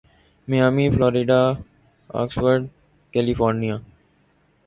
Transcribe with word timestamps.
Miami 0.47 0.85
Florida 0.89 1.41
آکسارڈ 2.09 2.61
California 3.13 3.75